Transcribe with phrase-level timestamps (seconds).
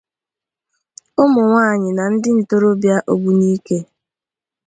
[1.21, 3.77] ụmụnwaanyị na ndị ntorobịa Ogbunike.